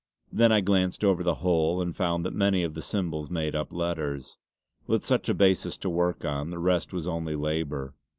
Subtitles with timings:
[0.31, 3.71] Then I glanced over the whole and found that many of the symbols made up
[3.71, 4.39] letters.
[4.87, 7.93] With such a basis to work on, the rest was only labour.